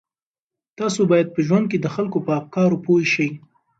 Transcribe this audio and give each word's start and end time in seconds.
تاسو 0.79 1.01
باید 1.11 1.27
په 1.35 1.39
ژوند 1.47 1.65
کې 1.71 1.77
د 1.81 1.87
خلکو 1.95 2.17
په 2.25 2.31
افکارو 2.41 2.81
پوه 2.85 3.01
شئ. 3.13 3.29